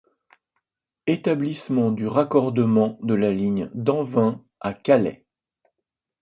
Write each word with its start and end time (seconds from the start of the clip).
Établissement 1.05 1.91
du 1.91 2.07
raccordement 2.07 2.97
de 3.03 3.13
la 3.13 3.29
ligne 3.31 3.69
d'Anvin 3.75 4.43
à 4.59 4.73
Calais. 4.73 5.27